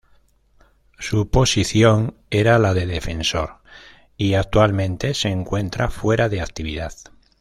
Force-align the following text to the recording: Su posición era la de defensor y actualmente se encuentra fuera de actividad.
Su 0.97 1.29
posición 1.29 2.15
era 2.31 2.57
la 2.57 2.73
de 2.73 2.87
defensor 2.87 3.57
y 4.17 4.33
actualmente 4.33 5.13
se 5.13 5.29
encuentra 5.29 5.91
fuera 5.91 6.27
de 6.27 6.41
actividad. 6.41 6.91